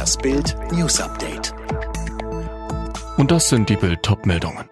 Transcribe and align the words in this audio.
Das 0.00 0.16
Bild 0.16 0.56
News 0.72 0.98
Update. 0.98 1.52
Und 3.18 3.30
das 3.30 3.50
sind 3.50 3.68
die 3.68 3.76
Bild 3.76 4.00
meldungen 4.24 4.64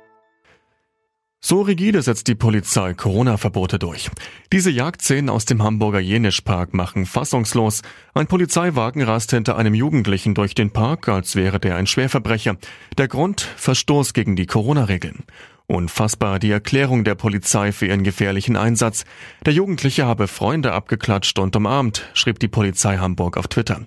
So 1.38 1.60
rigide 1.60 2.00
setzt 2.00 2.28
die 2.28 2.34
Polizei 2.34 2.94
Corona-Verbote 2.94 3.78
durch. 3.78 4.08
Diese 4.54 4.70
Jagdszenen 4.70 5.28
aus 5.28 5.44
dem 5.44 5.62
Hamburger 5.62 6.00
Jenischpark 6.00 6.72
machen 6.72 7.04
fassungslos. 7.04 7.82
Ein 8.14 8.26
Polizeiwagen 8.26 9.02
rast 9.02 9.32
hinter 9.32 9.58
einem 9.58 9.74
Jugendlichen 9.74 10.32
durch 10.32 10.54
den 10.54 10.70
Park, 10.70 11.10
als 11.10 11.36
wäre 11.36 11.60
der 11.60 11.76
ein 11.76 11.86
Schwerverbrecher. 11.86 12.56
Der 12.96 13.08
Grund? 13.08 13.42
Verstoß 13.42 14.14
gegen 14.14 14.34
die 14.34 14.46
Corona-Regeln. 14.46 15.24
Unfassbar 15.66 16.38
die 16.38 16.50
Erklärung 16.50 17.04
der 17.04 17.16
Polizei 17.16 17.72
für 17.72 17.84
ihren 17.84 18.02
gefährlichen 18.02 18.56
Einsatz. 18.56 19.04
Der 19.44 19.52
Jugendliche 19.52 20.06
habe 20.06 20.26
Freunde 20.26 20.72
abgeklatscht 20.72 21.38
und 21.38 21.54
umarmt, 21.54 22.08
schrieb 22.14 22.38
die 22.38 22.48
Polizei 22.48 22.96
Hamburg 22.96 23.36
auf 23.36 23.48
Twitter. 23.48 23.82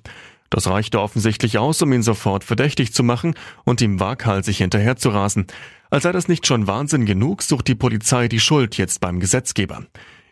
Das 0.52 0.68
reichte 0.68 1.02
offensichtlich 1.02 1.58
aus, 1.58 1.82
um 1.82 1.92
ihn 1.94 2.04
sofort 2.04 2.44
verdächtig 2.44 2.94
zu 2.94 3.04
machen 3.04 3.34
und 3.64 3.82
ihm 3.82 4.00
waghalsig 4.00 4.58
hinterher 4.58 4.98
zu 4.98 5.10
rasen. 5.10 5.48
Als 5.90 6.04
sei 6.04 6.12
das 6.12 6.28
nicht 6.28 6.46
schon 6.46 6.68
Wahnsinn 6.68 7.06
genug, 7.06 7.42
sucht 7.42 7.68
die 7.68 7.76
Polizei 7.76 8.28
die 8.28 8.40
Schuld 8.40 8.78
jetzt 8.78 9.00
beim 9.00 9.20
Gesetzgeber. 9.20 9.86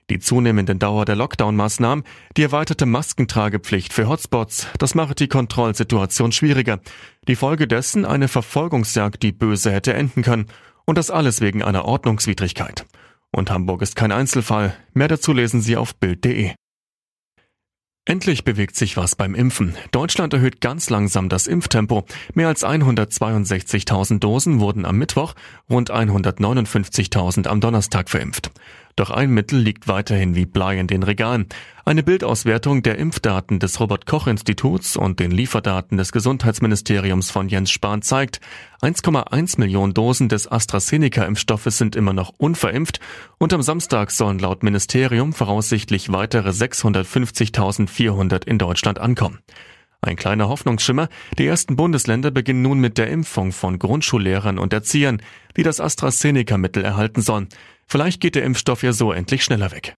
Die 0.10 0.20
zunehmende 0.20 0.76
Dauer 0.76 1.06
der 1.06 1.16
Lockdown-Maßnahmen, 1.16 2.04
die 2.36 2.44
erweiterte 2.44 2.86
Maskentragepflicht 2.86 3.94
für 3.94 4.10
Hotspots, 4.10 4.68
das 4.78 4.94
macht 4.94 5.20
die 5.20 5.28
Kontrollsituation 5.28 6.32
schwieriger. 6.32 6.80
Die 7.28 7.36
Folge 7.36 7.68
dessen 7.68 8.06
eine 8.06 8.28
Verfolgungsjagd, 8.28 9.24
die 9.24 9.32
böse 9.32 9.72
hätte 9.72 9.94
enden 9.94 10.24
können. 10.24 10.48
Und 10.86 10.98
das 10.98 11.12
alles 11.12 11.40
wegen 11.40 11.64
einer 11.64 11.86
Ordnungswidrigkeit. 11.86 12.86
Und 13.32 13.52
Hamburg 13.52 13.84
ist 13.84 13.96
kein 13.96 14.12
Einzelfall. 14.12 14.76
Mehr 14.94 15.08
dazu 15.08 15.32
lesen 15.32 15.62
Sie 15.62 15.78
auf 15.78 15.96
Bild.de. 15.96 16.54
Endlich 18.10 18.44
bewegt 18.44 18.76
sich 18.76 18.98
was 18.98 19.16
beim 19.16 19.36
Impfen. 19.36 19.76
Deutschland 19.92 20.34
erhöht 20.34 20.62
ganz 20.62 20.90
langsam 20.90 21.30
das 21.30 21.46
Impftempo. 21.46 22.06
Mehr 22.34 22.48
als 22.48 22.66
162.000 22.66 24.18
Dosen 24.18 24.60
wurden 24.60 24.84
am 24.84 24.98
Mittwoch, 24.98 25.36
rund 25.70 25.92
159.000 25.92 27.46
am 27.46 27.62
Donnerstag 27.62 28.10
verimpft. 28.10 28.50
Doch 29.00 29.12
ein 29.12 29.32
Mittel 29.32 29.58
liegt 29.58 29.88
weiterhin 29.88 30.36
wie 30.36 30.46
Blei 30.46 30.78
in 30.78 30.88
den 30.88 31.04
Regalen. 31.04 31.46
Eine 31.86 32.04
Bildauswertung 32.04 32.84
der 32.84 32.98
Impfdaten 32.98 33.58
des 33.58 33.80
Robert 33.80 34.06
Koch 34.06 34.28
Instituts 34.28 34.98
und 34.98 35.22
den 35.22 35.32
Lieferdaten 35.32 35.98
des 35.98 36.12
Gesundheitsministeriums 36.12 37.32
von 37.32 37.48
Jens 37.48 37.72
Spahn 37.72 38.02
zeigt, 38.02 38.42
1,1 38.82 39.58
Millionen 39.58 39.94
Dosen 39.94 40.28
des 40.28 40.52
AstraZeneca-Impfstoffes 40.52 41.78
sind 41.78 41.96
immer 41.96 42.12
noch 42.12 42.34
unverimpft 42.38 43.00
und 43.38 43.54
am 43.54 43.62
Samstag 43.62 44.12
sollen 44.12 44.38
laut 44.38 44.64
Ministerium 44.64 45.32
voraussichtlich 45.32 46.12
weitere 46.12 46.50
650.400 46.50 48.46
in 48.46 48.58
Deutschland 48.58 49.00
ankommen. 49.00 49.40
Ein 50.02 50.18
kleiner 50.18 50.50
Hoffnungsschimmer, 50.50 51.08
die 51.38 51.46
ersten 51.46 51.78
Bundesländer 51.78 52.32
beginnen 52.32 52.64
nun 52.64 52.80
mit 52.80 52.98
der 52.98 53.10
Impfung 53.10 53.54
von 53.54 53.80
Grundschullehrern 53.80 54.60
und 54.60 54.74
Erziehern, 54.74 55.22
die 55.56 55.64
das 55.64 55.80
AstraZeneca-Mittel 55.80 56.84
erhalten 56.84 57.22
sollen. 57.22 57.48
Vielleicht 57.90 58.22
geht 58.22 58.36
der 58.36 58.44
Impfstoff 58.44 58.84
ja 58.84 58.94
so 58.94 59.12
endlich 59.12 59.44
schneller 59.44 59.72
weg. 59.72 59.96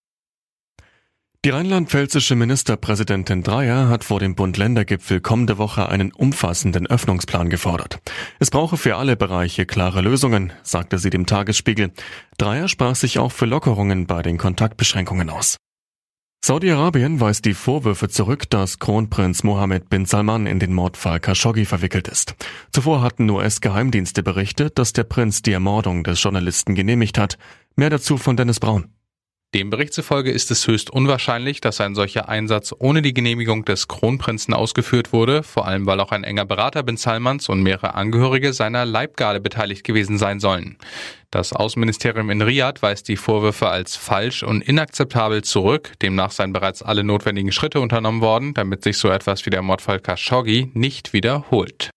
Die 1.43 1.49
rheinland-pfälzische 1.49 2.35
Ministerpräsidentin 2.35 3.41
Dreyer 3.41 3.89
hat 3.89 4.03
vor 4.03 4.19
dem 4.19 4.35
Bund-Länder-Gipfel 4.35 5.21
kommende 5.21 5.57
Woche 5.57 5.89
einen 5.89 6.13
umfassenden 6.13 6.85
Öffnungsplan 6.85 7.49
gefordert. 7.49 7.99
Es 8.39 8.51
brauche 8.51 8.77
für 8.77 8.95
alle 8.95 9.17
Bereiche 9.17 9.65
klare 9.65 10.01
Lösungen, 10.01 10.53
sagte 10.61 10.99
sie 10.99 11.09
dem 11.09 11.25
Tagesspiegel. 11.25 11.93
Dreyer 12.37 12.67
sprach 12.67 12.95
sich 12.95 13.17
auch 13.17 13.31
für 13.31 13.47
Lockerungen 13.47 14.05
bei 14.05 14.21
den 14.21 14.37
Kontaktbeschränkungen 14.37 15.31
aus. 15.31 15.57
Saudi-Arabien 16.43 17.19
weist 17.19 17.45
die 17.45 17.53
Vorwürfe 17.53 18.09
zurück, 18.09 18.49
dass 18.49 18.79
Kronprinz 18.79 19.43
Mohammed 19.43 19.89
bin 19.89 20.07
Salman 20.07 20.47
in 20.47 20.57
den 20.57 20.73
Mordfall 20.73 21.19
Khashoggi 21.19 21.65
verwickelt 21.65 22.07
ist. 22.07 22.33
Zuvor 22.71 23.03
hatten 23.03 23.29
US-Geheimdienste 23.29 24.23
berichtet, 24.23 24.79
dass 24.79 24.91
der 24.91 25.03
Prinz 25.03 25.43
die 25.43 25.51
Ermordung 25.51 26.03
des 26.03 26.21
Journalisten 26.21 26.73
genehmigt 26.73 27.19
hat. 27.19 27.37
Mehr 27.75 27.89
dazu 27.89 28.17
von 28.17 28.37
Dennis 28.37 28.59
Braun. 28.59 28.93
Dem 29.53 29.69
Bericht 29.69 29.93
zufolge 29.93 30.31
ist 30.31 30.49
es 30.49 30.65
höchst 30.65 30.89
unwahrscheinlich, 30.89 31.59
dass 31.59 31.81
ein 31.81 31.93
solcher 31.93 32.29
Einsatz 32.29 32.73
ohne 32.79 33.01
die 33.01 33.13
Genehmigung 33.13 33.65
des 33.65 33.89
Kronprinzen 33.89 34.53
ausgeführt 34.53 35.11
wurde, 35.11 35.43
vor 35.43 35.67
allem 35.67 35.85
weil 35.85 35.99
auch 35.99 36.13
ein 36.13 36.23
enger 36.23 36.45
Berater 36.45 36.83
Bin 36.83 36.95
Salmans 36.95 37.49
und 37.49 37.61
mehrere 37.61 37.93
Angehörige 37.93 38.53
seiner 38.53 38.85
Leibgarde 38.85 39.41
beteiligt 39.41 39.83
gewesen 39.83 40.17
sein 40.17 40.39
sollen. 40.39 40.77
Das 41.31 41.51
Außenministerium 41.51 42.29
in 42.29 42.41
Riyadh 42.41 42.81
weist 42.81 43.09
die 43.09 43.17
Vorwürfe 43.17 43.67
als 43.67 43.97
falsch 43.97 44.43
und 44.43 44.61
inakzeptabel 44.61 45.43
zurück. 45.43 45.91
Demnach 46.01 46.31
seien 46.31 46.53
bereits 46.53 46.81
alle 46.81 47.03
notwendigen 47.03 47.51
Schritte 47.51 47.81
unternommen 47.81 48.21
worden, 48.21 48.53
damit 48.53 48.83
sich 48.83 48.97
so 48.97 49.09
etwas 49.09 49.45
wie 49.45 49.49
der 49.49 49.63
Mordfall 49.63 49.99
Khashoggi 49.99 50.71
nicht 50.73 51.11
wiederholt. 51.11 51.89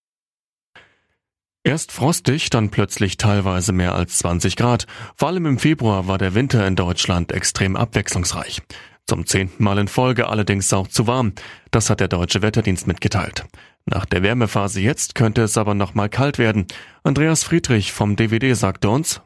Erst 1.67 1.93
frostig, 1.93 2.51
dann 2.51 2.69
plötzlich 2.69 3.17
teilweise 3.17 3.73
mehr 3.73 3.95
als 3.95 4.19
20 4.19 4.57
Grad. 4.57 4.87
Vor 5.17 5.29
allem 5.29 5.47
im 5.47 5.59
Februar 5.59 6.07
war 6.07 6.19
der 6.19 6.35
Winter 6.35 6.67
in 6.67 6.77
Deutschland 6.77 7.33
extrem 7.33 7.75
abwechslungsreich. 7.75 8.61
Zum 9.07 9.27
zehnten 9.27 9.65
Mal 9.65 9.79
in 9.79 9.89
Folge 9.89 10.29
allerdings 10.29 10.71
auch 10.75 10.89
zu 10.89 11.07
warm. 11.07 11.33
Das 11.71 11.89
hat 11.89 12.01
der 12.01 12.09
deutsche 12.09 12.43
Wetterdienst 12.43 12.87
mitgeteilt. 12.87 13.47
Nach 13.87 14.05
der 14.05 14.23
Wärmephase 14.23 14.83
jetzt 14.83 15.15
könnte 15.15 15.41
es 15.43 15.57
aber 15.57 15.75
noch 15.75 15.95
mal 15.95 16.11
kalt 16.11 16.37
werden. 16.37 16.67
Andreas 17.03 17.45
Friedrich 17.45 17.93
vom 17.93 18.15
DVD 18.15 18.53
sagte 18.53 18.91
uns, 18.91 19.23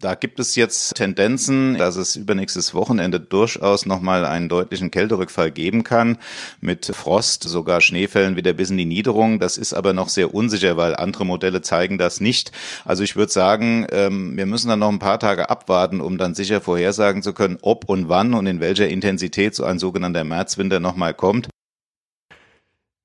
da 0.00 0.14
gibt 0.14 0.40
es 0.40 0.56
jetzt 0.56 0.96
Tendenzen, 0.96 1.78
dass 1.78 1.96
es 1.96 2.16
übernächstes 2.16 2.74
Wochenende 2.74 3.20
durchaus 3.20 3.86
nochmal 3.86 4.24
einen 4.24 4.48
deutlichen 4.48 4.90
Kälterückfall 4.90 5.50
geben 5.50 5.84
kann, 5.84 6.18
mit 6.60 6.86
Frost, 6.86 7.44
sogar 7.44 7.80
Schneefällen 7.80 8.36
wieder 8.36 8.52
bis 8.52 8.70
in 8.70 8.76
die 8.76 8.84
Niederung. 8.84 9.38
Das 9.38 9.56
ist 9.56 9.72
aber 9.72 9.92
noch 9.92 10.08
sehr 10.08 10.34
unsicher, 10.34 10.76
weil 10.76 10.96
andere 10.96 11.24
Modelle 11.24 11.62
zeigen 11.62 11.96
das 11.96 12.20
nicht. 12.20 12.52
Also 12.84 13.02
ich 13.02 13.16
würde 13.16 13.32
sagen, 13.32 13.86
ähm, 13.92 14.36
wir 14.36 14.46
müssen 14.46 14.68
dann 14.68 14.80
noch 14.80 14.90
ein 14.90 14.98
paar 14.98 15.20
Tage 15.20 15.48
abwarten, 15.48 16.00
um 16.00 16.18
dann 16.18 16.34
sicher 16.34 16.60
vorhersagen 16.60 17.22
zu 17.22 17.32
können, 17.32 17.58
ob 17.62 17.88
und 17.88 18.08
wann 18.08 18.34
und 18.34 18.46
in 18.46 18.60
welcher 18.60 18.88
Intensität 18.88 19.54
so 19.54 19.64
ein 19.64 19.78
sogenannter 19.78 20.24
Märzwinter 20.24 20.80
nochmal 20.80 21.14
kommt. 21.14 21.48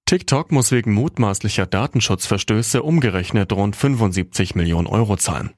TikTok 0.05 0.51
muss 0.51 0.71
wegen 0.71 0.91
mutmaßlicher 0.93 1.67
Datenschutzverstöße 1.67 2.81
umgerechnet 2.81 3.53
rund 3.53 3.75
75 3.75 4.55
Millionen 4.55 4.87
Euro 4.87 5.17
zahlen. 5.17 5.51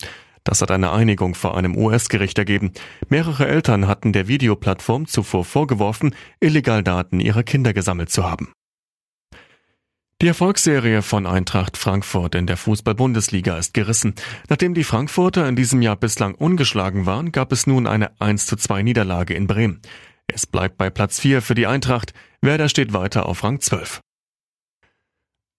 Das 0.44 0.62
hat 0.62 0.72
eine 0.72 0.92
Einigung 0.92 1.36
vor 1.36 1.56
einem 1.56 1.78
US-Gericht 1.78 2.38
ergeben. 2.38 2.72
Mehrere 3.10 3.48
Eltern 3.48 3.88
hatten 3.88 4.12
der 4.14 4.28
Videoplattform 4.28 5.08
zuvor 5.08 5.46
vorgeworfen, 5.46 6.16
illegal 6.40 6.84
Daten 6.84 7.20
ihrer 7.20 7.44
Kinder 7.44 7.74
gesammelt 7.74 8.10
zu 8.10 8.24
haben. 8.24 8.52
Die 10.22 10.28
Erfolgsserie 10.28 11.02
von 11.02 11.26
Eintracht 11.26 11.78
Frankfurt 11.78 12.36
in 12.36 12.46
der 12.46 12.58
Fußball-Bundesliga 12.58 13.58
ist 13.58 13.74
gerissen. 13.74 14.14
Nachdem 14.50 14.76
die 14.76 14.84
Frankfurter 14.84 15.50
in 15.50 15.56
diesem 15.56 15.82
Jahr 15.82 15.96
bislang 15.96 16.36
ungeschlagen 16.36 17.08
waren, 17.08 17.32
gab 17.32 17.52
es 17.52 17.66
nun 17.66 17.88
eine 17.88 18.12
1 18.22 18.46
zu 18.46 18.56
2 18.56 18.84
Niederlage 18.84 19.34
in 19.34 19.48
Bremen. 19.48 19.82
Es 20.28 20.46
bleibt 20.46 20.78
bei 20.78 20.92
Platz 20.92 21.20
4 21.20 21.42
für 21.42 21.56
die 21.56 21.66
Eintracht. 21.66 22.14
Werder 22.42 22.70
steht 22.70 22.94
weiter 22.94 23.26
auf 23.26 23.44
Rang 23.44 23.62
12. 23.62 24.00